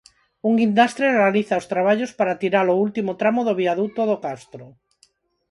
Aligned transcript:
Un 0.49 0.53
guindastre 0.59 1.05
realiza 1.19 1.59
os 1.61 1.69
traballos 1.73 2.11
para 2.19 2.39
tirar 2.41 2.65
o 2.73 2.79
último 2.85 3.11
tramo 3.21 3.41
do 3.47 3.57
viaduto 3.61 4.01
do 4.09 4.17
Castro. 4.25 4.65